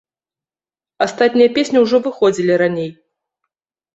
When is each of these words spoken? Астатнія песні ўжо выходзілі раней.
Астатнія 1.05 1.49
песні 1.57 1.83
ўжо 1.85 1.97
выходзілі 2.07 2.53
раней. 2.61 2.89